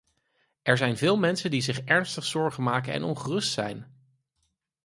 [0.61, 4.01] Er zijn veel mensen die zich ernstig zorgen maken en ongerust zijn.